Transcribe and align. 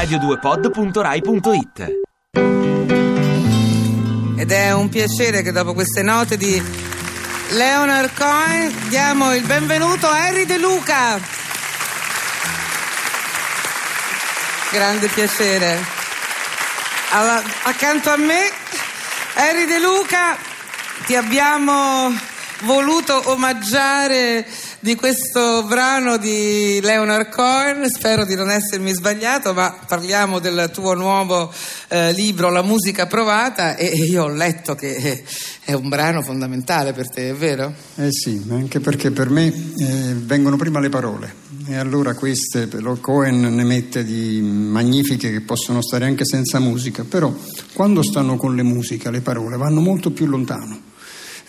radio2pod.rai.it 0.00 1.98
Ed 4.38 4.50
è 4.50 4.72
un 4.72 4.88
piacere 4.88 5.42
che 5.42 5.52
dopo 5.52 5.74
queste 5.74 6.00
note 6.02 6.38
di 6.38 6.62
Leonard 7.50 8.10
Cohen 8.16 8.74
diamo 8.88 9.34
il 9.34 9.44
benvenuto 9.44 10.06
a 10.06 10.24
Harry 10.24 10.46
De 10.46 10.56
Luca. 10.56 11.20
Grande 14.70 15.08
piacere. 15.08 15.84
Alla- 17.10 17.42
accanto 17.64 18.08
a 18.10 18.16
me, 18.16 18.50
Harry 19.34 19.66
De 19.66 19.80
Luca, 19.80 20.34
ti 21.04 21.14
abbiamo 21.14 22.10
voluto 22.60 23.20
omaggiare 23.30 24.46
di 24.82 24.94
questo 24.94 25.62
brano 25.64 26.16
di 26.16 26.80
Leonard 26.80 27.28
Cohen, 27.28 27.86
spero 27.90 28.24
di 28.24 28.34
non 28.34 28.50
essermi 28.50 28.92
sbagliato, 28.92 29.52
ma 29.52 29.78
parliamo 29.86 30.38
del 30.38 30.70
tuo 30.72 30.94
nuovo 30.94 31.52
eh, 31.88 32.12
libro 32.12 32.50
La 32.50 32.62
musica 32.62 33.06
provata 33.06 33.76
e 33.76 33.88
io 33.88 34.24
ho 34.24 34.28
letto 34.28 34.74
che 34.74 35.22
è 35.64 35.74
un 35.74 35.90
brano 35.90 36.22
fondamentale 36.22 36.94
per 36.94 37.10
te, 37.10 37.28
è 37.28 37.34
vero? 37.34 37.72
Eh 37.96 38.10
sì, 38.10 38.42
anche 38.48 38.80
perché 38.80 39.10
per 39.10 39.28
me 39.28 39.48
eh, 39.48 40.14
vengono 40.14 40.56
prima 40.56 40.80
le 40.80 40.88
parole. 40.88 41.34
E 41.66 41.76
allora 41.76 42.14
queste, 42.14 42.66
lo 42.78 42.96
Cohen 42.96 43.54
ne 43.54 43.64
mette 43.64 44.02
di 44.02 44.40
magnifiche 44.40 45.30
che 45.30 45.42
possono 45.42 45.82
stare 45.82 46.06
anche 46.06 46.24
senza 46.24 46.58
musica, 46.58 47.04
però 47.04 47.32
quando 47.74 48.02
stanno 48.02 48.36
con 48.36 48.56
le 48.56 48.62
musiche 48.62 49.10
le 49.10 49.20
parole 49.20 49.58
vanno 49.58 49.80
molto 49.80 50.10
più 50.10 50.24
lontano, 50.24 50.80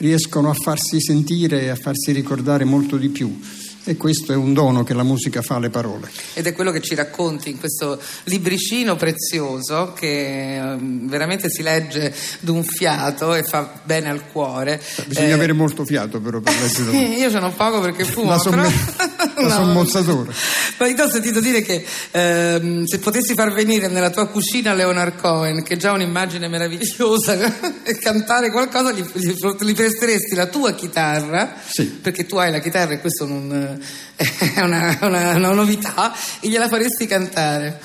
riescono 0.01 0.49
a 0.49 0.53
farsi 0.53 0.99
sentire 0.99 1.61
e 1.61 1.69
a 1.69 1.75
farsi 1.75 2.11
ricordare 2.11 2.63
molto 2.65 2.97
di 2.97 3.07
più 3.09 3.39
e 3.83 3.97
questo 3.97 4.31
è 4.31 4.35
un 4.35 4.53
dono 4.53 4.83
che 4.83 4.93
la 4.93 5.01
musica 5.01 5.41
fa 5.41 5.55
alle 5.55 5.71
parole. 5.71 6.07
Ed 6.35 6.45
è 6.45 6.53
quello 6.53 6.69
che 6.69 6.81
ci 6.81 6.93
racconti 6.93 7.49
in 7.49 7.57
questo 7.57 7.99
libricino 8.25 8.95
prezioso 8.95 9.93
che 9.95 10.55
ehm, 10.57 11.09
veramente 11.09 11.49
si 11.49 11.63
legge 11.63 12.13
d'un 12.41 12.63
fiato 12.63 13.33
e 13.33 13.41
fa 13.41 13.81
bene 13.83 14.09
al 14.09 14.27
cuore. 14.31 14.79
Bisogna 15.07 15.29
Eh, 15.29 15.31
avere 15.31 15.53
molto 15.53 15.83
fiato 15.83 16.19
però 16.21 16.39
per 16.41 16.53
leggere. 16.61 16.95
Io 17.15 17.31
sono 17.31 17.51
poco 17.51 17.79
perché 17.81 18.03
fumo. 18.11 18.29
La 18.29 18.37
somme- 18.37 18.69
però- 18.69 19.09
la 19.47 19.55
sommozzatore. 19.55 20.33
Ma 20.77 20.87
io 20.87 21.03
ho 21.03 21.09
sentito 21.09 21.39
dire 21.39 21.61
che 21.61 21.85
ehm, 22.11 22.85
se 22.85 22.99
potessi 22.99 23.33
far 23.33 23.51
venire 23.53 23.87
nella 23.87 24.09
tua 24.09 24.27
cucina 24.27 24.73
Leonard 24.73 25.17
Cohen, 25.17 25.63
che 25.63 25.75
è 25.75 25.77
già 25.77 25.91
un'immagine 25.91 26.47
meravigliosa, 26.47 27.81
e 27.83 27.97
cantare 27.97 28.51
qualcosa, 28.51 28.91
gli, 28.91 29.03
gli, 29.13 29.33
gli 29.59 29.73
presteresti 29.73 30.35
la 30.35 30.47
tua 30.47 30.73
chitarra, 30.73 31.55
Sì. 31.69 31.85
perché 31.85 32.25
tu 32.25 32.37
hai 32.37 32.51
la 32.51 32.59
chitarra 32.59 32.93
e 32.93 32.99
questo 32.99 33.25
non, 33.25 33.51
è 34.15 34.61
una, 34.61 34.97
una- 35.01 35.35
una 35.35 35.51
novità, 35.53 36.13
e 36.39 36.47
gliela 36.49 36.67
faresti 36.67 37.05
cantare. 37.07 37.79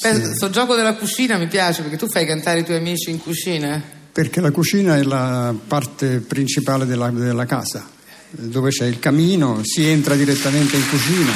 Questo 0.00 0.48
gioco 0.48 0.74
della 0.74 0.94
cucina 0.94 1.36
mi 1.36 1.46
piace 1.46 1.82
perché 1.82 1.98
tu 1.98 2.08
fai 2.08 2.24
cantare 2.24 2.60
i 2.60 2.64
tuoi 2.64 2.78
amici 2.78 3.10
in 3.10 3.20
cucina. 3.20 3.82
Perché 4.12 4.40
la 4.40 4.50
cucina 4.50 4.96
è 4.96 5.02
la 5.02 5.54
parte 5.68 6.20
principale 6.20 6.86
della, 6.86 7.10
della 7.10 7.44
casa, 7.44 7.86
dove 8.30 8.70
c'è 8.70 8.86
il 8.86 8.98
camino, 8.98 9.60
si 9.62 9.86
entra 9.86 10.14
direttamente 10.14 10.76
in 10.76 10.88
cucina. 10.88 11.32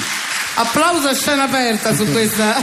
Applauso 0.57 1.09
a 1.09 1.15
scena 1.15 1.45
aperta 1.45 1.95
su 1.95 2.05
questa. 2.13 2.55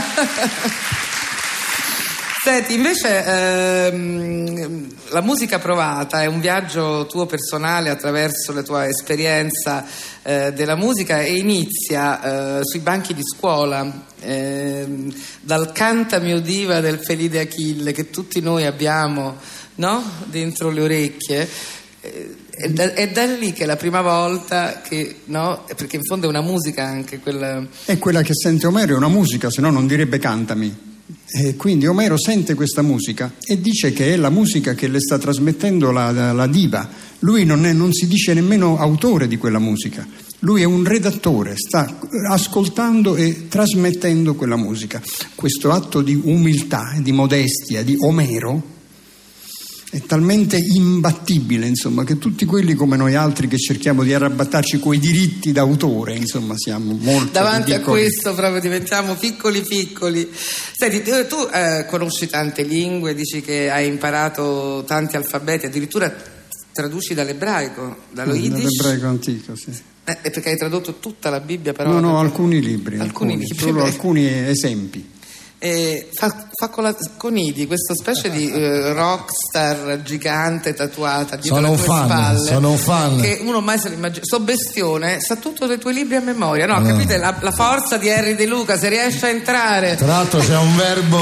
Senti, 2.42 2.74
invece 2.74 3.24
ehm, 3.24 4.88
la 5.10 5.20
musica 5.20 5.60
provata 5.60 6.22
è 6.22 6.26
un 6.26 6.40
viaggio 6.40 7.06
tuo 7.06 7.24
personale 7.24 7.88
attraverso 7.88 8.52
la 8.52 8.62
tua 8.62 8.88
esperienza 8.88 9.86
eh, 10.22 10.52
della 10.52 10.74
musica 10.74 11.20
e 11.20 11.36
inizia 11.36 12.58
eh, 12.58 12.64
sui 12.64 12.80
banchi 12.80 13.14
di 13.14 13.22
scuola, 13.22 14.06
ehm, 14.18 15.14
dal 15.40 15.70
cantami 15.70 16.32
udiva 16.32 16.80
del 16.80 16.98
Felide 16.98 17.38
Achille 17.38 17.92
che 17.92 18.10
tutti 18.10 18.40
noi 18.40 18.64
abbiamo 18.64 19.36
no? 19.76 20.02
dentro 20.24 20.70
le 20.70 20.80
orecchie. 20.80 21.48
Eh, 22.00 22.36
È 22.54 22.68
da, 22.68 22.92
è 22.92 23.10
da 23.10 23.24
lì 23.24 23.52
che 23.52 23.62
è 23.62 23.66
la 23.66 23.76
prima 23.76 24.02
volta 24.02 24.82
che, 24.86 25.16
no? 25.26 25.64
Perché 25.74 25.96
in 25.96 26.02
fondo 26.04 26.26
è 26.26 26.28
una 26.28 26.42
musica 26.42 26.84
anche 26.84 27.18
quella. 27.18 27.66
È 27.84 27.96
quella 27.98 28.20
che 28.22 28.34
sente 28.34 28.66
Omero, 28.66 28.92
è 28.92 28.96
una 28.96 29.08
musica, 29.08 29.50
se 29.50 29.62
no 29.62 29.70
non 29.70 29.86
direbbe 29.86 30.18
cantami. 30.18 30.90
E 31.34 31.56
quindi 31.56 31.86
Omero 31.86 32.18
sente 32.18 32.52
questa 32.54 32.82
musica 32.82 33.32
e 33.42 33.58
dice 33.58 33.92
che 33.92 34.12
è 34.12 34.16
la 34.16 34.28
musica 34.28 34.74
che 34.74 34.86
le 34.86 35.00
sta 35.00 35.18
trasmettendo 35.18 35.90
la, 35.90 36.32
la- 36.32 36.46
diva. 36.46 36.86
Lui 37.20 37.44
non, 37.46 37.64
è- 37.64 37.72
non 37.72 37.92
si 37.92 38.06
dice 38.06 38.34
nemmeno 38.34 38.76
autore 38.78 39.28
di 39.28 39.38
quella 39.38 39.58
musica, 39.58 40.06
lui 40.40 40.60
è 40.60 40.64
un 40.64 40.84
redattore, 40.84 41.54
sta 41.56 41.98
ascoltando 42.28 43.16
e 43.16 43.46
trasmettendo 43.48 44.34
quella 44.34 44.56
musica. 44.56 45.00
Questo 45.34 45.70
atto 45.70 46.02
di 46.02 46.20
umiltà, 46.22 46.96
di 47.00 47.12
modestia 47.12 47.82
di 47.82 47.96
Omero 47.98 48.71
è 49.92 50.00
talmente 50.06 50.56
imbattibile, 50.56 51.66
insomma, 51.66 52.02
che 52.02 52.16
tutti 52.16 52.46
quelli 52.46 52.72
come 52.72 52.96
noi 52.96 53.14
altri 53.14 53.46
che 53.46 53.58
cerchiamo 53.58 54.02
di 54.02 54.14
arrabattarci 54.14 54.80
coi 54.80 54.98
diritti 54.98 55.52
d'autore, 55.52 56.14
insomma, 56.16 56.54
siamo 56.56 56.96
molto 56.98 57.32
Davanti 57.32 57.72
a 57.72 57.76
ridicoli. 57.76 58.00
questo 58.00 58.32
proprio 58.32 58.58
diventiamo 58.58 59.16
piccoli 59.16 59.60
piccoli. 59.60 60.30
Senti, 60.32 61.02
tu, 61.02 61.36
eh, 61.52 61.84
conosci 61.90 62.26
tante 62.26 62.62
lingue, 62.62 63.14
dici 63.14 63.42
che 63.42 63.70
hai 63.70 63.86
imparato 63.86 64.82
tanti 64.86 65.16
alfabeti, 65.16 65.66
addirittura 65.66 66.10
traduci 66.72 67.12
dall'ebraico, 67.12 67.96
dallo 68.12 68.32
yiddish. 68.32 68.74
Dall'ebraico 68.78 69.06
antico, 69.08 69.54
sì. 69.56 69.72
Eh, 70.04 70.30
perché 70.30 70.48
hai 70.52 70.56
tradotto 70.56 71.00
tutta 71.00 71.28
la 71.28 71.40
Bibbia 71.40 71.74
però. 71.74 71.90
No, 71.92 72.00
no, 72.00 72.18
alcuni 72.18 72.62
libri, 72.62 72.98
Alcuni 72.98 73.34
alcuni, 73.34 73.46
libri, 73.46 73.58
solo 73.58 73.84
alcuni 73.84 74.26
esempi. 74.48 75.11
E 75.64 76.08
fa, 76.12 76.48
fa 76.52 76.68
con, 76.70 76.82
la, 76.82 76.92
con 77.16 77.36
Idi, 77.38 77.68
questa 77.68 77.94
specie 77.94 78.30
di 78.30 78.50
eh, 78.50 78.92
rockstar 78.92 80.02
gigante 80.02 80.74
tatuata 80.74 81.36
dietro 81.36 81.60
Sono 81.60 81.70
le 81.70 81.76
tue 81.76 81.84
fan, 81.86 82.08
spalle. 82.08 82.38
sono 82.48 82.70
un 82.70 82.76
fan. 82.78 83.20
Che 83.20 83.38
uno 83.44 83.60
mai 83.60 83.78
se 83.78 83.88
lo 83.90 83.94
immagina. 83.94 84.24
Sto 84.24 84.40
bestione, 84.40 85.20
sa 85.20 85.36
tutto 85.36 85.66
dei 85.66 85.78
tuoi 85.78 85.94
libri 85.94 86.16
a 86.16 86.20
memoria. 86.20 86.66
No, 86.66 86.80
No. 86.80 86.86
capite 86.88 87.16
la, 87.16 87.36
la 87.40 87.52
forza 87.52 87.96
di 87.96 88.10
Harry 88.10 88.34
De 88.34 88.46
Luca, 88.46 88.76
se 88.76 88.88
riesce 88.88 89.26
a 89.26 89.28
entrare. 89.28 89.94
Tra 89.94 90.06
l'altro 90.08 90.40
c'è 90.40 90.56
un 90.56 90.74
verbo 90.76 91.20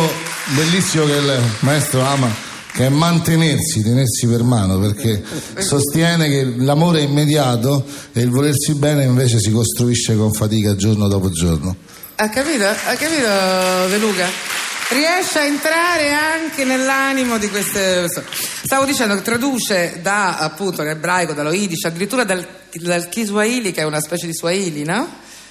bellissimo 0.55 1.05
che 1.05 1.13
il 1.17 1.41
maestro 1.61 2.01
ama, 2.01 2.29
che 2.73 2.87
è 2.87 2.89
mantenersi, 2.89 3.83
tenersi 3.83 4.27
per 4.27 4.43
mano, 4.43 4.79
perché 4.79 5.23
sostiene 5.59 6.29
che 6.29 6.45
l'amore 6.57 7.01
è 7.01 7.03
immediato 7.03 7.85
e 8.13 8.21
il 8.21 8.31
volersi 8.31 8.75
bene 8.75 9.05
invece 9.05 9.39
si 9.41 9.51
costruisce 9.51 10.17
con 10.17 10.33
fatica 10.33 10.77
giorno 10.77 11.09
dopo 11.09 11.31
giorno. 11.31 11.77
Ha 12.17 12.29
capito? 12.29 12.67
Ha 12.67 12.95
capito 12.95 13.89
De 13.89 13.99
Luca? 13.99 14.27
Riesce 14.91 15.39
a 15.39 15.45
entrare 15.45 16.13
anche 16.13 16.65
nell'animo 16.65 17.39
di 17.39 17.49
queste. 17.49 18.09
Stavo 18.09 18.85
dicendo 18.85 19.15
che 19.15 19.23
traduce 19.23 20.01
da 20.03 20.37
appunto 20.39 20.83
l'ebraico, 20.83 21.33
dallo 21.33 21.53
Yiddish, 21.53 21.85
addirittura 21.85 22.25
dal, 22.25 22.47
dal 22.73 23.09
Kiswahili, 23.09 23.73
che 23.73 23.83
è 23.83 23.85
una 23.85 24.01
specie 24.01 24.27
di 24.27 24.35
Swahili, 24.35 24.83
no? 24.85 25.09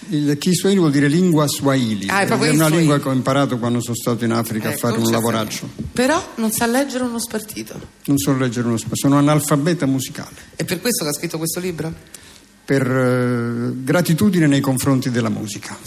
Il 0.08 0.38
Kiswahili 0.38 0.80
vuol 0.80 0.92
dire 0.92 1.08
lingua 1.08 1.46
swahili, 1.48 2.08
Ah, 2.10 2.22
è 2.22 2.24
il 2.24 2.32
una 2.32 2.38
Swahili. 2.54 2.78
lingua 2.78 3.00
che 3.00 3.08
ho 3.10 3.12
imparato 3.12 3.58
quando 3.60 3.82
sono 3.82 3.96
stato 3.96 4.24
in 4.26 4.32
Africa 4.32 4.70
Ecco, 4.72 4.88
a 4.88 4.90
fare 4.92 5.02
un 5.02 5.12
lavoraccio. 5.12 5.70
Però 5.94 6.34
non 6.36 6.52
sa 6.52 6.66
leggere 6.66 7.04
uno 7.04 7.20
spartito. 7.20 7.80
Non 8.06 8.18
so 8.18 8.36
leggere 8.36 8.68
uno 8.68 8.78
spazio, 8.78 8.96
sono 9.08 9.18
analfabeta 9.18 9.86
musicale. 9.86 10.36
È 10.56 10.64
per 10.64 10.80
questo 10.82 11.04
che 11.04 11.10
ha 11.10 11.14
scritto 11.14 11.38
questo 11.38 11.60
libro? 11.60 11.94
Per 12.66 12.82
eh, 12.90 13.72
gratitudine 13.84 14.48
nei 14.48 14.62
confronti 14.62 15.10
della 15.12 15.30
musica. 15.30 15.78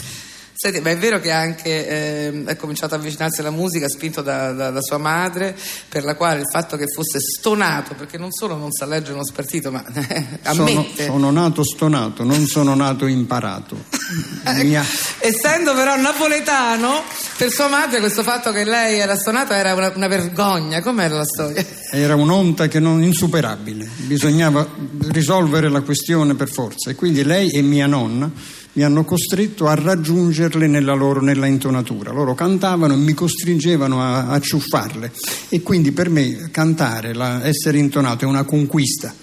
Senti, 0.63 0.79
ma 0.79 0.91
è 0.91 0.97
vero 0.97 1.19
che 1.19 1.29
anche 1.29 1.87
ehm, 2.25 2.47
è 2.47 2.55
cominciato 2.55 2.95
a 2.95 2.97
avvicinarsi 2.97 3.41
alla 3.41 3.49
musica 3.51 3.89
spinto 3.89 4.21
da, 4.21 4.53
da- 4.53 4.69
da 4.69 4.81
sua 4.81 4.97
madre, 4.97 5.53
per 5.89 6.05
la 6.05 6.15
quale 6.15 6.39
il 6.39 6.47
fatto 6.49 6.77
che 6.77 6.85
fosse 6.87 7.19
stonato, 7.19 7.95
perché 7.95 8.17
non 8.17 8.31
solo 8.31 8.55
non 8.55 8.71
sa 8.71 8.85
leggere 8.85 9.11
uno 9.15 9.25
spartito, 9.25 9.71
ma 9.71 9.83
Sono, 10.53 10.63
ammette. 10.63 11.05
sono 11.07 11.31
nato 11.31 11.65
stonato, 11.65 12.23
non 12.23 12.47
sono 12.47 12.75
nato 12.75 13.07
imparato. 13.07 13.75
Mia- 14.63 14.85
Essendo 15.19 15.73
però 15.73 15.97
napoletano, 15.97 17.01
per 17.35 17.51
sua 17.51 17.67
madre 17.67 17.99
questo 17.99 18.23
fatto 18.23 18.53
che 18.53 18.63
lei 18.63 18.99
era 18.99 19.17
stonato 19.17 19.51
era 19.51 19.73
una, 19.73 19.91
una 19.93 20.07
vergogna. 20.07 20.81
Com'era 20.81 21.17
la 21.17 21.25
storia? 21.25 21.61
Era 21.91 22.15
un'onta 22.15 22.69
che 22.69 22.79
non 22.79 23.03
insuperabile, 23.03 23.85
bisognava 23.97 24.65
risolvere 25.09 25.67
la 25.67 25.81
questione 25.81 26.35
per 26.35 26.49
forza 26.49 26.89
e 26.89 26.95
quindi 26.95 27.21
lei 27.25 27.49
e 27.49 27.61
mia 27.61 27.85
nonna 27.85 28.31
mi 28.75 28.83
hanno 28.83 29.03
costretto 29.05 29.67
a 29.67 29.75
raggiungerle 29.75 30.67
nella 30.67 30.93
loro 30.93 31.21
nella 31.21 31.45
intonatura. 31.45 32.11
Loro 32.11 32.33
cantavano 32.33 32.93
e 32.93 32.97
mi 32.97 33.13
costringevano 33.13 34.01
a, 34.01 34.27
a 34.29 34.39
ciuffarle 34.39 35.11
e 35.49 35.61
quindi 35.61 35.91
per 35.91 36.09
me 36.09 36.49
cantare, 36.51 37.13
la- 37.13 37.45
essere 37.45 37.77
intonato 37.77 38.25
è 38.25 38.27
una 38.27 38.43
conquista, 38.43 39.13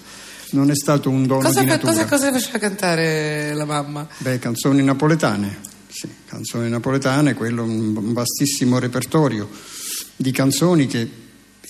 non 0.51 0.71
è 0.71 0.77
stato 0.77 1.11
un 1.11 1.27
dono 1.27 1.43
Cosa, 1.43 1.61
di 1.61 1.67
natura. 1.67 1.93
cosa, 1.93 2.07
cosa 2.07 2.33
faceva 2.33 2.59
cantare 2.59 3.53
la 3.55 3.65
mamma? 3.65 4.07
Beh, 4.19 4.39
canzoni 4.39 4.83
napoletane, 4.85 5.59
sì, 5.89 6.09
canzoni 6.27 6.69
napoletane, 6.69 7.35
quello 7.35 7.65
un 7.65 7.97
un 7.97 8.13
vastissimo 8.13 8.79
repertorio 8.79 9.49
di 10.17 10.31
canzoni 10.31 10.87
che 10.87 11.09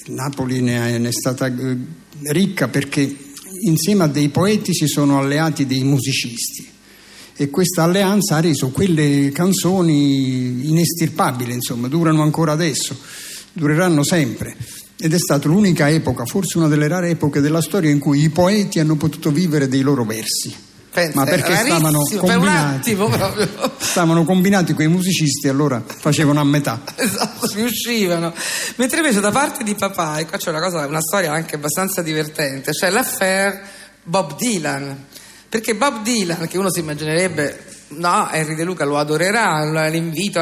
Napoli 0.09 0.61
ne, 0.61 0.94
è- 0.94 0.99
ne 0.99 1.09
è 1.09 1.12
stata 1.12 1.47
eh, 1.47 1.77
ricca 2.25 2.69
perché 2.69 3.17
insieme 3.62 4.05
a 4.05 4.06
dei 4.06 4.29
poeti 4.29 4.75
si 4.75 4.87
sono 4.87 5.19
alleati 5.19 5.67
dei 5.67 5.82
musicisti 5.85 6.69
e 7.41 7.49
questa 7.49 7.85
alleanza 7.85 8.37
ha 8.37 8.41
reso 8.41 8.69
quelle 8.69 9.31
canzoni 9.33 10.69
inestirpabili, 10.69 11.55
insomma, 11.55 11.89
durano 11.89 12.21
ancora 12.21 12.53
adesso, 12.53 12.95
dureranno 13.55 14.05
sempre. 14.05 14.55
Ed 14.99 15.15
è 15.15 15.19
stata 15.19 15.49
l'unica 15.49 15.89
epoca, 15.89 16.27
forse 16.27 16.59
una 16.59 16.69
delle 16.69 16.87
rare 16.87 17.09
epoche 17.09 17.41
della 17.41 17.63
storia 17.63 17.89
in 17.89 17.99
cui 17.99 18.21
i 18.25 18.29
poeti 18.29 18.79
hanno 18.79 18.97
potuto 18.97 19.31
vivere 19.31 19.69
dei 19.69 19.81
loro 19.81 20.05
versi. 20.05 20.55
Pensa, 20.93 21.19
Ma 21.19 21.25
perché 21.25 21.57
stavano 21.57 22.05
per 22.05 22.19
combinati, 22.19 22.95
proprio. 22.95 23.49
stavano 23.79 24.25
combinati 24.25 24.75
con 24.75 24.85
i 24.85 24.89
musicisti, 24.89 25.49
allora 25.49 25.83
facevano 25.83 26.41
a 26.41 26.45
metà. 26.45 26.83
Esatto, 26.95 27.51
riuscivano. 27.55 28.35
Mentre 28.77 28.99
invece 28.99 29.21
da 29.21 29.31
parte 29.31 29.65
di 29.65 29.75
papà, 29.75 30.19
e 30.19 30.27
qua 30.27 30.37
c'è 30.37 30.51
una, 30.51 30.61
cosa, 30.61 30.87
una 30.87 31.01
storia 31.01 31.33
anche 31.33 31.55
abbastanza 31.55 32.03
divertente, 32.03 32.73
c'è 32.73 32.91
l'affair 32.91 33.63
Bob 34.03 34.37
Dylan. 34.37 35.07
Perché 35.50 35.75
Bob 35.75 36.02
Dylan, 36.02 36.47
che 36.47 36.56
uno 36.56 36.70
si 36.70 36.79
immaginerebbe, 36.79 37.64
no, 37.88 38.31
Henry 38.31 38.55
De 38.55 38.62
Luca 38.64 38.85
lo 38.85 38.97
adorerà, 38.97 39.88
l'invito 39.88 40.41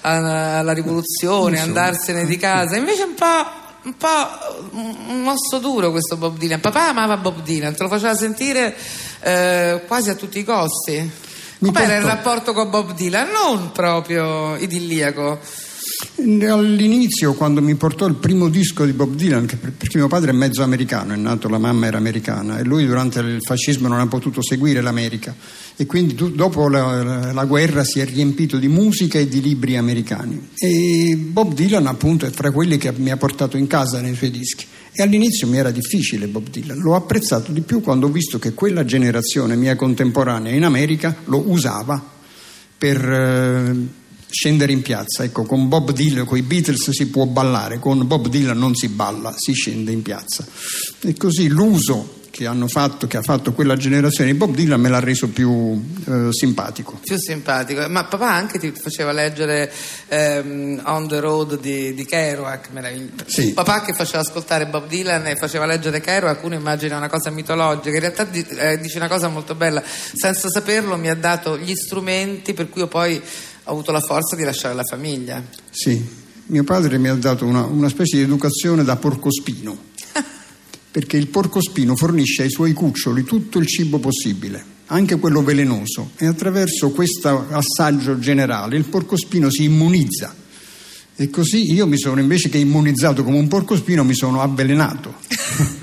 alla 0.00 0.72
rivoluzione, 0.72 1.60
andarsene 1.60 2.26
di 2.26 2.36
casa, 2.36 2.76
invece 2.76 3.02
è 3.02 3.06
un 3.06 3.14
po'... 3.14 3.58
Un 3.82 3.96
po' 3.96 4.68
un 4.72 5.22
mosso 5.22 5.56
duro 5.56 5.90
questo 5.90 6.18
Bob 6.18 6.36
Dylan. 6.36 6.60
Papà 6.60 6.88
amava 6.88 7.16
Bob 7.16 7.40
Dylan, 7.40 7.74
te 7.74 7.82
lo 7.82 7.88
faceva 7.88 8.14
sentire 8.14 8.76
eh, 9.20 9.84
quasi 9.86 10.10
a 10.10 10.14
tutti 10.16 10.38
i 10.38 10.44
costi. 10.44 11.10
Com'era 11.58 11.96
il 11.96 12.02
portò- 12.02 12.06
rapporto 12.06 12.52
con 12.52 12.68
Bob 12.68 12.92
Dylan? 12.92 13.30
Non 13.30 13.72
proprio 13.72 14.54
idilliaco. 14.56 15.38
All'inizio, 16.20 17.34
quando 17.34 17.62
mi 17.62 17.74
portò 17.74 18.06
il 18.06 18.14
primo 18.14 18.48
disco 18.48 18.84
di 18.84 18.92
Bob 18.92 19.14
Dylan, 19.14 19.46
perché 19.46 19.88
mio 19.98 20.06
padre 20.08 20.30
è 20.30 20.34
mezzo 20.34 20.62
americano, 20.62 21.14
è 21.14 21.16
nato, 21.16 21.48
la 21.48 21.58
mamma 21.58 21.86
era 21.86 21.96
americana 21.98 22.58
e 22.58 22.64
lui 22.64 22.86
durante 22.86 23.20
il 23.20 23.38
fascismo 23.40 23.88
non 23.88 24.00
ha 24.00 24.06
potuto 24.06 24.42
seguire 24.42 24.80
l'America 24.80 25.34
e 25.76 25.86
quindi 25.86 26.14
dopo 26.14 26.68
la- 26.68 27.32
la 27.32 27.44
guerra 27.46 27.84
si 27.84 28.00
è 28.00 28.04
riempito 28.04 28.58
di 28.58 28.68
musica 28.68 29.18
e 29.18 29.28
di 29.28 29.40
libri 29.40 29.76
americani. 29.76 30.48
E 30.56 31.16
Bob 31.18 31.54
Dylan 31.54 31.86
appunto 31.86 32.26
è 32.26 32.30
fra 32.30 32.50
quelli 32.50 32.76
che 32.76 32.92
mi 32.96 33.10
ha 33.10 33.16
portato 33.16 33.56
in 33.56 33.66
casa 33.66 34.00
nei 34.00 34.14
suoi 34.14 34.30
dischi. 34.30 34.66
E 34.92 35.02
all'inizio 35.02 35.46
mi 35.46 35.56
era 35.56 35.70
difficile 35.70 36.26
Bob 36.26 36.50
Dylan, 36.50 36.78
l'ho 36.78 36.96
apprezzato 36.96 37.52
di 37.52 37.60
più 37.62 37.80
quando 37.80 38.06
ho 38.06 38.10
visto 38.10 38.38
che 38.38 38.52
quella 38.52 38.84
generazione 38.84 39.56
mia 39.56 39.76
contemporanea 39.76 40.52
in 40.52 40.64
America 40.64 41.16
lo 41.26 41.48
usava 41.48 42.02
per 42.76 42.96
eh, 43.08 43.98
scendere 44.30 44.72
in 44.72 44.82
piazza. 44.82 45.24
Ecco, 45.24 45.44
con 45.44 45.68
Bob 45.68 45.92
Dylan, 45.92 46.24
con 46.24 46.38
i 46.38 46.42
Beatles 46.42 46.90
si 46.90 47.06
può 47.08 47.26
ballare, 47.26 47.78
con 47.78 48.06
Bob 48.06 48.28
Dylan 48.28 48.58
non 48.58 48.74
si 48.74 48.88
balla, 48.88 49.34
si 49.36 49.52
scende 49.52 49.92
in 49.92 50.02
piazza. 50.02 50.46
E 51.00 51.14
così 51.16 51.48
l'uso 51.48 52.18
che 52.30 52.46
hanno 52.46 52.68
fatto, 52.68 53.06
che 53.06 53.16
ha 53.16 53.22
fatto 53.22 53.52
quella 53.52 53.76
generazione 53.76 54.30
di 54.30 54.38
Bob 54.38 54.54
Dylan 54.54 54.80
me 54.80 54.88
l'ha 54.88 55.00
reso 55.00 55.28
più 55.28 55.82
eh, 56.06 56.28
simpatico. 56.30 56.98
più 57.02 57.18
simpatico. 57.18 57.86
Ma 57.88 58.04
papà 58.04 58.32
anche 58.32 58.58
ti 58.58 58.70
faceva 58.70 59.12
leggere 59.12 59.70
ehm, 60.08 60.80
On 60.86 61.08
the 61.08 61.20
Road 61.20 61.60
di, 61.60 61.92
di 61.92 62.04
Kerouac. 62.06 62.68
Sì. 63.26 63.52
Papà 63.52 63.82
che 63.82 63.92
faceva 63.92 64.20
ascoltare 64.20 64.66
Bob 64.66 64.86
Dylan 64.86 65.26
e 65.26 65.36
faceva 65.36 65.66
leggere 65.66 66.00
Kerouac, 66.00 66.42
uno 66.44 66.54
immagina 66.54 66.96
una 66.96 67.08
cosa 67.08 67.30
mitologica, 67.30 67.94
in 67.94 68.00
realtà 68.00 68.24
di- 68.24 68.46
eh, 68.48 68.78
dice 68.78 68.96
una 68.96 69.08
cosa 69.08 69.28
molto 69.28 69.54
bella, 69.54 69.82
senza 69.84 70.48
saperlo 70.48 70.96
mi 70.96 71.10
ha 71.10 71.16
dato 71.16 71.58
gli 71.58 71.74
strumenti 71.74 72.54
per 72.54 72.68
cui 72.70 72.82
io 72.82 72.86
poi 72.86 73.20
ho 73.70 73.72
avuto 73.72 73.92
la 73.92 74.00
forza 74.00 74.34
di 74.34 74.42
lasciare 74.42 74.74
la 74.74 74.82
famiglia. 74.82 75.42
Sì, 75.70 76.04
mio 76.46 76.64
padre 76.64 76.98
mi 76.98 77.08
ha 77.08 77.14
dato 77.14 77.46
una, 77.46 77.64
una 77.64 77.88
specie 77.88 78.16
di 78.16 78.24
educazione 78.24 78.82
da 78.82 78.96
porcospino, 78.96 79.76
perché 80.90 81.16
il 81.16 81.28
porcospino 81.28 81.94
fornisce 81.94 82.42
ai 82.42 82.50
suoi 82.50 82.72
cuccioli 82.72 83.22
tutto 83.22 83.58
il 83.58 83.66
cibo 83.66 84.00
possibile, 84.00 84.62
anche 84.86 85.20
quello 85.20 85.44
velenoso, 85.44 86.10
e 86.16 86.26
attraverso 86.26 86.90
questo 86.90 87.46
assaggio 87.50 88.18
generale 88.18 88.76
il 88.76 88.84
porcospino 88.84 89.48
si 89.50 89.64
immunizza. 89.64 90.34
E 91.14 91.30
così 91.30 91.72
io 91.72 91.86
mi 91.86 91.98
sono 91.98 92.18
invece 92.18 92.48
che 92.48 92.58
immunizzato 92.58 93.22
come 93.22 93.38
un 93.38 93.46
porcospino 93.46 94.02
mi 94.02 94.14
sono 94.14 94.42
avvelenato. 94.42 95.14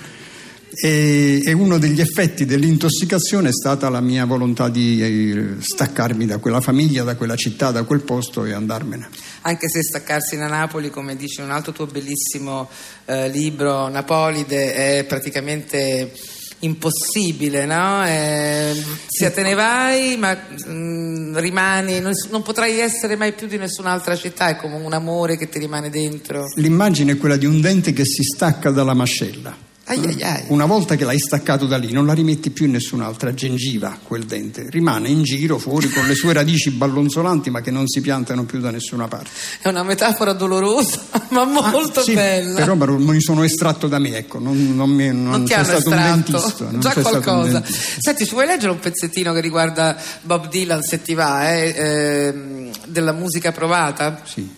e, 0.80 1.42
e 1.44 1.52
uno 1.54 1.78
degli 1.80 2.00
effetti 2.00 2.46
dell'intossicazione 2.46 3.50
è 3.50 3.52
stata 3.52 3.90
la 3.90 4.02
mia 4.02 4.26
volontà 4.26 4.70
di 4.70 5.02
eh, 5.02 5.56
staccarmi 5.60 6.26
da 6.26 6.38
quella 6.38 6.62
famiglia, 6.62 7.04
da 7.04 7.16
quella 7.16 7.36
città, 7.36 7.72
da 7.72 7.84
quel 7.84 8.02
posto 8.02 8.46
e 8.46 8.54
andarmene. 8.54 9.10
Anche 9.42 9.70
se 9.70 9.82
staccarsi 9.82 10.38
da 10.38 10.48
Napoli, 10.48 10.90
come 10.90 11.16
dice 11.16 11.42
un 11.42 11.52
altro 11.52 11.72
tuo 11.72 11.88
bellissimo 11.88 12.70
eh, 13.06 13.30
libro, 13.30 13.88
Napolide, 13.88 15.00
è 15.00 15.06
praticamente 15.06 16.12
impossibile, 16.60 17.66
no? 17.66 18.06
Eh, 18.06 18.74
sia 19.08 19.32
te 19.32 19.42
ne 19.42 19.54
vai, 19.54 20.18
ma 20.18 20.38
mm, 20.68 21.38
rimani, 21.38 22.00
non, 22.00 22.14
non 22.30 22.42
potrai 22.42 22.80
essere 22.80 23.16
mai 23.16 23.34
più 23.34 23.48
di 23.48 23.58
nessun'altra 23.58 24.16
città, 24.16 24.50
è 24.50 24.56
come 24.56 24.76
un 24.76 24.94
amore 24.94 25.38
che 25.38 25.50
ti 25.50 25.60
rimane 25.60 25.90
dentro. 25.90 26.46
L'immagine 26.56 27.14
è 27.14 27.18
quella 27.18 27.38
di 27.38 27.46
un 27.46 27.62
dente 27.62 27.94
che 27.94 28.06
si 28.06 28.24
stacca 28.24 28.72
dalla 28.72 28.94
mascella. 28.94 29.66
Ai 29.90 30.04
ai 30.06 30.22
ai. 30.22 30.44
Una 30.48 30.66
volta 30.66 30.96
che 30.96 31.06
l'hai 31.06 31.18
staccato 31.20 31.66
da 31.66 31.78
lì, 31.78 31.94
non 31.94 32.06
la 32.06 32.12
rimetti 32.12 32.50
più 32.50 32.66
in 32.66 32.72
nessun'altra 32.72 33.34
gengiva 33.34 33.98
quel 34.04 34.26
dente, 34.26 34.68
rimane 34.70 35.08
in 35.08 35.24
giro 35.24 35.58
fuori 35.58 35.90
con 35.90 36.06
le 36.06 36.14
sue 36.14 36.34
radici 36.34 36.72
ballonzolanti, 36.72 37.50
ma 37.50 37.62
che 37.62 37.72
non 37.72 37.88
si 37.88 38.02
piantano 38.02 38.44
più 38.44 38.60
da 38.60 38.70
nessuna 38.70 39.08
parte. 39.08 39.30
È 39.62 39.70
una 39.70 39.84
metafora 39.84 40.34
dolorosa, 40.34 41.02
ma 41.30 41.46
molto 41.46 42.02
Ah, 42.02 42.04
sì, 42.04 42.14
bella. 42.14 42.66
Però 42.66 42.98
li 42.98 43.22
sono 43.22 43.44
estratto 43.44 43.88
da 43.88 43.98
me, 43.98 44.18
ecco, 44.18 44.40
non, 44.40 44.76
non, 44.76 44.90
mi, 44.90 45.08
non, 45.08 45.24
non 45.24 45.46
ti 45.46 45.54
hanno 45.54 45.64
stato 45.64 45.90
un 45.90 45.94
estratto 45.94 46.32
dentista. 46.32 46.70
non 46.70 46.80
già 46.82 46.90
c'è 46.92 47.00
stato 47.00 47.16
un 47.16 47.24
qualcosa. 47.24 47.60
dentista. 47.60 47.96
Senti, 48.00 48.26
ci 48.26 48.32
vuoi 48.34 48.46
leggere 48.46 48.72
un 48.72 48.80
pezzettino 48.80 49.32
che 49.34 49.40
riguarda 49.40 49.96
Bob 50.22 50.50
Dylan, 50.50 50.84
se 50.84 51.02
ti 51.02 51.14
va, 51.14 51.50
eh, 51.54 51.74
ehm, 51.78 52.72
della 52.88 53.14
musica 53.14 53.54
provata? 53.54 54.22
Sì. 54.26 54.50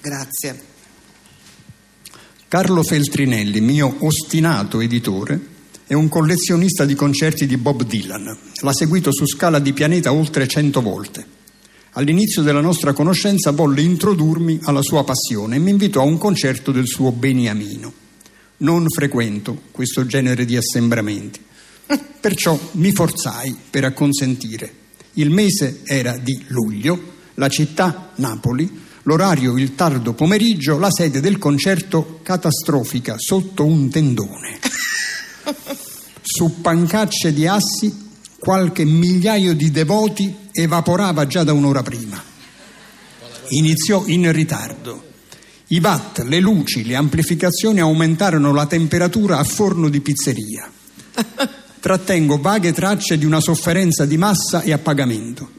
Grazie. 0.00 0.74
Carlo 2.48 2.84
Feltrinelli, 2.84 3.60
mio 3.60 3.96
ostinato 3.98 4.78
editore, 4.78 5.40
è 5.84 5.94
un 5.94 6.06
collezionista 6.06 6.84
di 6.84 6.94
concerti 6.94 7.44
di 7.44 7.56
Bob 7.56 7.82
Dylan. 7.82 8.38
L'ha 8.60 8.72
seguito 8.72 9.12
su 9.12 9.26
scala 9.26 9.58
di 9.58 9.72
pianeta 9.72 10.12
oltre 10.12 10.46
cento 10.46 10.80
volte. 10.80 11.26
All'inizio 11.94 12.42
della 12.42 12.60
nostra 12.60 12.92
conoscenza 12.92 13.50
volle 13.50 13.80
introdurmi 13.80 14.60
alla 14.62 14.82
sua 14.82 15.02
passione 15.02 15.56
e 15.56 15.58
mi 15.58 15.70
invitò 15.70 16.02
a 16.02 16.04
un 16.04 16.18
concerto 16.18 16.70
del 16.70 16.86
suo 16.86 17.10
Beniamino. 17.10 17.92
Non 18.58 18.88
frequento 18.90 19.62
questo 19.72 20.06
genere 20.06 20.44
di 20.44 20.56
assembramenti, 20.56 21.40
perciò 22.20 22.56
mi 22.74 22.92
forzai 22.92 23.56
per 23.68 23.82
acconsentire. 23.82 24.72
Il 25.14 25.30
mese 25.30 25.80
era 25.82 26.16
di 26.16 26.44
luglio, 26.46 27.14
la 27.34 27.48
città 27.48 28.12
Napoli, 28.16 28.84
l'orario 29.06 29.56
il 29.56 29.74
tardo 29.74 30.12
pomeriggio, 30.12 30.78
la 30.78 30.90
sede 30.90 31.20
del 31.20 31.38
concerto 31.38 32.20
catastrofica 32.22 33.14
sotto 33.18 33.64
un 33.64 33.88
tendone. 33.88 34.58
Su 36.22 36.60
pancacce 36.60 37.32
di 37.32 37.46
assi 37.46 38.04
qualche 38.38 38.84
migliaio 38.84 39.54
di 39.54 39.70
devoti 39.70 40.34
evaporava 40.52 41.26
già 41.26 41.44
da 41.44 41.52
un'ora 41.52 41.82
prima. 41.82 42.22
Iniziò 43.50 44.04
in 44.06 44.30
ritardo. 44.32 45.04
I 45.68 45.80
watt, 45.80 46.18
le 46.20 46.40
luci, 46.40 46.84
le 46.84 46.96
amplificazioni 46.96 47.80
aumentarono 47.80 48.52
la 48.52 48.66
temperatura 48.66 49.38
a 49.38 49.44
forno 49.44 49.88
di 49.88 50.00
pizzeria. 50.00 50.70
Trattengo 51.80 52.38
vaghe 52.38 52.72
tracce 52.72 53.18
di 53.18 53.24
una 53.24 53.40
sofferenza 53.40 54.04
di 54.04 54.16
massa 54.16 54.62
e 54.62 54.72
a 54.72 54.78
pagamento. 54.78 55.55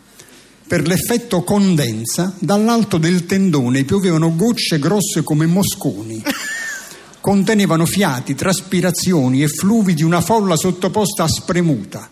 Per 0.67 0.85
l'effetto 0.85 1.43
condensa, 1.43 2.33
dall'alto 2.39 2.97
del 2.97 3.25
tendone 3.25 3.85
piovevano 3.85 4.35
gocce 4.35 4.79
grosse 4.79 5.23
come 5.23 5.45
mosconi. 5.45 6.21
Contenevano 7.21 7.85
fiati, 7.85 8.35
traspirazioni 8.35 9.43
e 9.43 9.47
fluvi 9.47 9.93
di 9.93 10.03
una 10.03 10.19
folla 10.19 10.57
sottoposta 10.57 11.23
a 11.23 11.27
spremuta. 11.29 12.09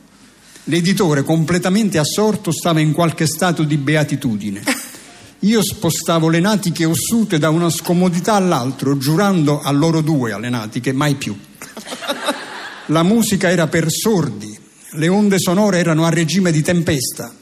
L'editore, 0.66 1.24
completamente 1.24 1.98
assorto, 1.98 2.54
stava 2.54 2.80
in 2.80 2.94
qualche 2.94 3.28
stato 3.28 3.64
di 3.64 3.76
beatitudine. 3.76 4.64
Io 5.40 5.62
spostavo 5.62 6.30
le 6.30 6.40
natiche 6.40 6.86
ossute 6.86 7.38
da 7.38 7.50
una 7.50 7.70
scomodità 7.70 8.36
all'altro, 8.36 8.98
giurando 8.98 9.60
a 9.62 9.72
loro 9.72 10.00
due, 10.00 10.32
alle 10.32 10.50
natiche, 10.50 10.94
mai 10.94 11.16
più. 11.16 11.38
La 12.88 13.04
musica 13.04 13.50
era 13.50 13.68
per 13.68 13.88
sordi, 13.90 14.58
le 14.92 15.08
onde 15.10 15.40
sonore 15.40 15.80
erano 15.80 16.06
a 16.06 16.10
regime 16.10 16.54
di 16.54 16.62
tempesta. 16.62 17.34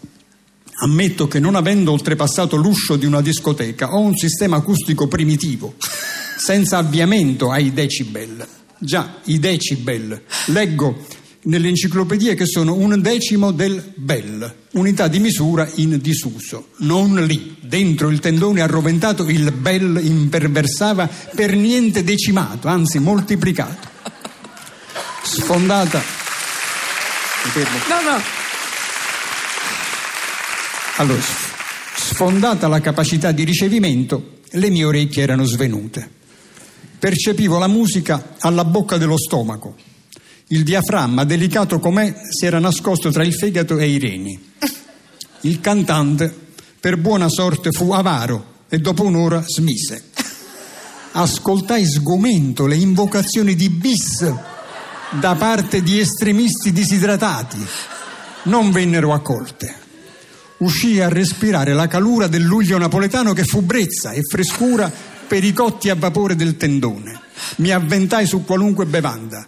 Ammetto 0.82 1.28
che 1.28 1.40
non 1.40 1.56
avendo 1.56 1.92
oltrepassato 1.92 2.56
l'uscio 2.56 2.96
di 2.96 3.06
una 3.06 3.22
discoteca 3.22 3.94
ho 3.94 4.00
un 4.00 4.16
sistema 4.16 4.58
acustico 4.58 5.08
primitivo, 5.08 5.76
senza 6.38 6.78
avviamento 6.78 7.52
ai 7.52 7.72
decibel. 7.74 8.46
Già, 8.80 9.20
i 9.26 9.40
decibel. 9.40 10.24
Leggo 10.48 11.06
nell'enciclopedia 11.44 12.34
che 12.36 12.46
sono 12.46 12.76
un 12.76 13.02
decimo 13.02 13.52
del 13.52 13.94
bel, 13.96 14.54
unità 14.72 15.08
di 15.08 15.20
misura 15.20 15.70
in 15.76 16.00
disuso. 16.02 16.70
Non 16.78 17.16
lì, 17.26 17.56
dentro 17.62 18.10
il 18.10 18.20
tendone 18.20 18.62
arroventato, 18.62 19.28
il 19.30 19.52
bel 19.52 20.00
imperversava 20.04 21.10
per 21.36 21.56
niente 21.56 22.04
decimato, 22.04 22.68
anzi 22.68 23.00
moltiplicato. 23.00 23.92
Sfondata. 25.24 26.02
No, 27.90 28.12
no. 28.12 28.43
Allora, 31.04 31.22
sfondata 31.98 32.70
la 32.70 32.80
capacità 32.80 33.34
di 33.34 33.44
ricevimento, 33.44 34.40
le 34.52 34.70
mie 34.70 34.86
orecchie 34.86 35.24
erano 35.24 35.44
svenute. 35.44 36.10
Percepivo 36.98 37.60
la 37.60 37.68
musica 37.68 38.36
alla 38.40 38.64
bocca 38.64 38.96
dello 38.96 39.18
stomaco. 39.18 39.76
Il 40.48 40.64
diaframma, 40.64 41.26
delicato 41.26 41.80
com'è, 41.80 42.22
si 42.30 42.46
era 42.46 42.58
nascosto 42.60 43.12
tra 43.12 43.26
il 43.26 43.34
fegato 43.34 43.78
e 43.78 43.90
i 43.90 44.00
reni. 44.00 44.54
Il 45.42 45.60
cantante, 45.60 46.34
per 46.80 46.96
buona 46.96 47.28
sorte, 47.28 47.72
fu 47.72 47.92
avaro 47.92 48.62
e 48.70 48.78
dopo 48.78 49.04
un'ora 49.04 49.44
smise. 49.46 50.06
Ascoltai 51.12 51.86
sgomento 51.86 52.66
le 52.66 52.78
invocazioni 52.78 53.56
di 53.56 53.70
bis 53.70 54.34
da 55.20 55.36
parte 55.36 55.84
di 55.84 56.00
estremisti 56.00 56.72
disidratati. 56.72 57.58
Non 58.44 58.72
vennero 58.72 59.12
accolte. 59.12 59.82
Uscii 60.64 61.02
a 61.02 61.10
respirare 61.10 61.74
la 61.74 61.88
calura 61.88 62.28
del 62.28 62.44
luglio 62.44 62.78
napoletano 62.78 63.34
che 63.34 63.44
fu 63.44 63.64
brezza 63.64 64.12
e 64.12 64.22
frescura 64.22 64.90
per 65.28 65.44
i 65.44 65.52
cotti 65.52 65.90
a 65.90 65.96
vapore 65.96 66.38
del 66.38 66.56
tendone. 66.56 67.20
Mi 67.58 67.72
avventai 67.72 68.26
su 68.26 68.46
qualunque 68.46 68.86
bevanda. 68.86 69.46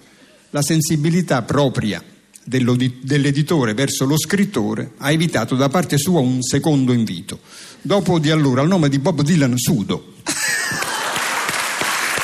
La 0.49 0.61
sensibilità 0.61 1.41
propria 1.43 2.03
dell'editore 2.43 3.73
verso 3.73 4.05
lo 4.05 4.19
scrittore 4.19 4.91
ha 4.97 5.09
evitato 5.09 5.55
da 5.55 5.69
parte 5.69 5.97
sua 5.97 6.19
un 6.19 6.41
secondo 6.41 6.91
invito. 6.91 7.39
Dopo 7.81 8.19
di 8.19 8.29
allora, 8.29 8.61
al 8.61 8.67
nome 8.67 8.89
di 8.89 8.99
Bob 8.99 9.21
Dylan, 9.21 9.57
sudo. 9.57 10.15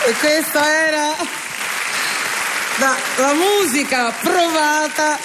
E 0.04 0.14
questa 0.14 0.88
era 0.88 1.16
la, 2.80 2.96
la 3.18 3.34
musica 3.36 4.12
provata 4.20 5.18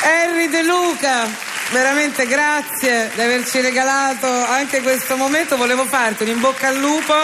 Henry 0.00 0.48
De 0.48 0.62
Luca. 0.62 1.53
Veramente 1.72 2.26
grazie 2.26 3.10
di 3.14 3.20
averci 3.20 3.60
regalato 3.60 4.26
anche 4.26 4.80
questo 4.80 5.16
momento. 5.16 5.56
Volevo 5.56 5.84
farti 5.84 6.22
un 6.22 6.28
in 6.28 6.40
bocca 6.40 6.68
al 6.68 6.78
lupo 6.78 7.14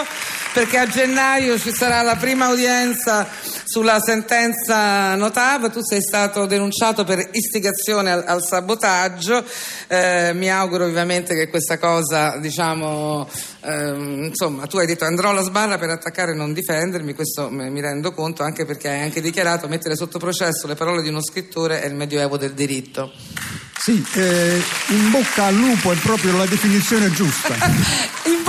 perché 0.53 0.77
a 0.77 0.87
gennaio 0.87 1.57
ci 1.57 1.71
sarà 1.71 2.01
la 2.01 2.17
prima 2.17 2.49
udienza 2.49 3.25
sulla 3.63 4.01
sentenza 4.01 5.15
Notav, 5.15 5.71
tu 5.71 5.79
sei 5.81 6.01
stato 6.01 6.45
denunciato 6.45 7.05
per 7.05 7.29
istigazione 7.31 8.11
al, 8.11 8.23
al 8.27 8.43
sabotaggio, 8.43 9.45
eh, 9.87 10.31
mi 10.33 10.51
auguro 10.51 10.87
vivamente 10.87 11.35
che 11.35 11.47
questa 11.47 11.77
cosa, 11.77 12.35
diciamo, 12.37 13.29
eh, 13.61 14.25
insomma, 14.25 14.67
tu 14.67 14.77
hai 14.77 14.87
detto 14.87 15.05
andrò 15.05 15.29
alla 15.29 15.43
sbarra 15.43 15.77
per 15.77 15.89
attaccare 15.89 16.33
e 16.33 16.35
non 16.35 16.51
difendermi, 16.51 17.13
questo 17.13 17.49
mi 17.49 17.79
rendo 17.79 18.11
conto 18.11 18.43
anche 18.43 18.65
perché 18.65 18.89
hai 18.89 19.01
anche 19.03 19.21
dichiarato 19.21 19.69
mettere 19.69 19.95
sotto 19.95 20.19
processo 20.19 20.67
le 20.67 20.75
parole 20.75 21.01
di 21.01 21.07
uno 21.07 21.23
scrittore 21.23 21.81
è 21.81 21.87
il 21.87 21.95
medioevo 21.95 22.35
del 22.35 22.51
diritto. 22.51 23.13
Sì, 23.83 24.05
eh, 24.13 24.61
in 24.89 25.09
bocca 25.09 25.45
al 25.45 25.55
lupo 25.55 25.91
è 25.91 25.95
proprio 25.95 26.37
la 26.37 26.45
definizione 26.45 27.09
giusta. 27.09 27.55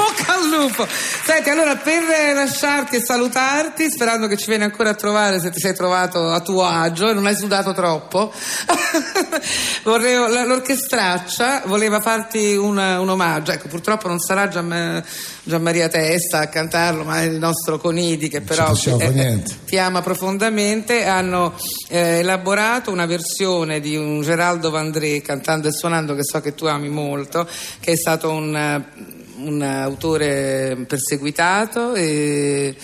lupo. 0.56 0.86
Senti, 0.86 1.50
allora 1.50 1.76
per 1.76 2.02
lasciarti 2.34 2.96
e 2.96 3.00
salutarti, 3.00 3.90
sperando 3.90 4.26
che 4.26 4.36
ci 4.36 4.46
vieni 4.46 4.64
ancora 4.64 4.90
a 4.90 4.94
trovare 4.94 5.40
se 5.40 5.50
ti 5.50 5.58
sei 5.58 5.74
trovato 5.74 6.30
a 6.30 6.40
tuo 6.40 6.64
agio 6.64 7.08
e 7.10 7.14
non 7.14 7.26
hai 7.26 7.36
sudato 7.36 7.72
troppo, 7.72 8.32
vorrei, 9.84 10.14
l'orchestraccia 10.14 11.62
voleva 11.66 12.00
farti 12.00 12.54
un, 12.54 12.76
un, 12.76 13.08
omaggio. 13.08 13.52
Ecco, 13.52 13.68
purtroppo 13.68 14.08
non 14.08 14.18
sarà 14.18 14.48
Gian, 14.48 15.02
Gian, 15.42 15.62
Maria 15.62 15.88
Testa 15.88 16.40
a 16.40 16.48
cantarlo, 16.48 17.04
ma 17.04 17.22
è 17.22 17.24
il 17.24 17.38
nostro 17.38 17.78
Conidi 17.78 18.28
che 18.28 18.42
però 18.42 18.72
eh, 18.72 19.42
ti 19.64 19.78
ama 19.78 20.02
profondamente. 20.02 21.04
Hanno 21.06 21.54
eh, 21.88 22.18
elaborato 22.18 22.90
una 22.90 23.06
versione 23.06 23.80
di 23.80 23.96
un 23.96 24.20
Geraldo 24.22 24.70
Vandré 24.70 25.22
cantando 25.22 25.68
e 25.68 25.72
suonando 25.72 26.14
che 26.14 26.24
so 26.24 26.40
che 26.40 26.54
tu 26.54 26.66
ami 26.66 26.88
molto, 26.88 27.48
che 27.80 27.92
è 27.92 27.96
stato 27.96 28.30
un, 28.30 29.20
un 29.44 29.62
autore 29.62 30.84
perseguitato 30.86 31.94
e 31.94 32.76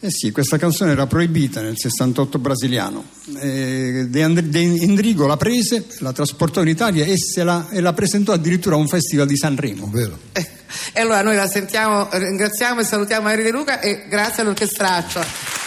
eh 0.00 0.10
sì, 0.10 0.30
questa 0.30 0.58
canzone 0.58 0.92
era 0.92 1.06
proibita 1.08 1.60
nel 1.60 1.76
68 1.76 2.38
brasiliano. 2.38 3.04
Eh, 3.40 4.06
De, 4.08 4.22
And- 4.22 4.40
De 4.40 4.60
Endrigo 4.60 5.26
la 5.26 5.36
prese, 5.36 5.86
la 5.98 6.12
trasportò 6.12 6.62
in 6.62 6.68
Italia 6.68 7.04
e, 7.04 7.16
la, 7.42 7.68
e 7.70 7.80
la 7.80 7.92
presentò 7.92 8.32
addirittura 8.32 8.76
a 8.76 8.78
un 8.78 8.86
festival 8.86 9.26
di 9.26 9.36
Sanremo. 9.36 9.88
Vero. 9.90 10.18
Eh, 10.32 10.46
e 10.92 11.00
allora 11.00 11.22
noi 11.22 11.34
la 11.34 11.48
sentiamo, 11.48 12.08
ringraziamo 12.12 12.80
e 12.80 12.84
salutiamo 12.84 13.28
Eri 13.28 13.42
De 13.42 13.50
Luca 13.50 13.80
e 13.80 14.06
grazie 14.08 14.42
all'orchestraccio 14.42 15.20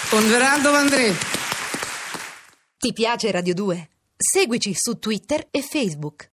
con 0.10 0.26
Gerardo 0.28 0.72
Vandré. 0.72 1.14
Ti 2.78 2.94
piace 2.94 3.32
Radio 3.32 3.54
2? 3.54 3.90
Seguici 4.16 4.74
su 4.76 4.98
Twitter 4.98 5.48
e 5.52 5.62
Facebook. 5.62 6.30